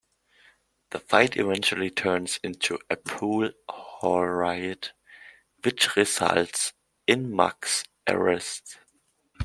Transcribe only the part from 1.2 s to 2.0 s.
eventually